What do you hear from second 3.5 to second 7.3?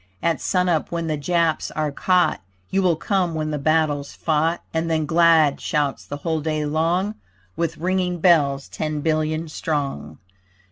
the battle's fought. And then glad shouts the whole day long,